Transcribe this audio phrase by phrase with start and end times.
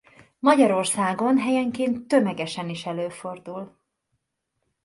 [0.39, 3.79] Magyarországon helyenként tömegesen is előfordul.